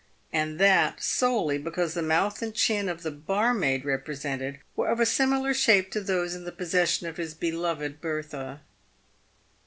[0.33, 4.99] and that solely because the mouth and chin of the barmaid repre sented were of
[4.99, 8.61] a similar shape to those in the possession of his be loved Bertha.